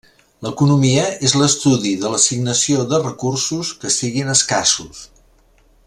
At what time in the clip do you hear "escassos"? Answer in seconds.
4.37-5.05